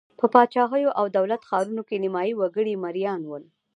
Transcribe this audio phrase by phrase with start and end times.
[0.19, 3.37] په پاچاهیو او دولت ښارونو کې نیمايي وګړي مریان وو.